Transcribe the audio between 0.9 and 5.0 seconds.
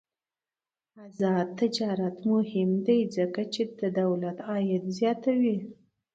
آزاد تجارت مهم دی ځکه چې دولت عاید